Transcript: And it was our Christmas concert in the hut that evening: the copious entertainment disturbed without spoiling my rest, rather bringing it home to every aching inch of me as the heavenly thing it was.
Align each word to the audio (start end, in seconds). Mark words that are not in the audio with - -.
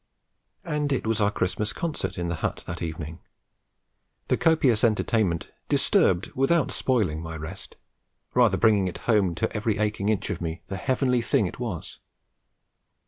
And 0.63 0.91
it 0.91 1.05
was 1.05 1.21
our 1.21 1.29
Christmas 1.29 1.73
concert 1.73 2.17
in 2.17 2.27
the 2.27 2.33
hut 2.41 2.63
that 2.65 2.81
evening: 2.81 3.19
the 4.29 4.35
copious 4.35 4.83
entertainment 4.83 5.51
disturbed 5.69 6.31
without 6.31 6.71
spoiling 6.71 7.21
my 7.21 7.35
rest, 7.37 7.75
rather 8.33 8.57
bringing 8.57 8.87
it 8.87 8.97
home 9.05 9.35
to 9.35 9.55
every 9.55 9.77
aching 9.77 10.09
inch 10.09 10.31
of 10.31 10.41
me 10.41 10.61
as 10.63 10.69
the 10.69 10.77
heavenly 10.77 11.21
thing 11.21 11.45
it 11.45 11.59
was. 11.59 11.99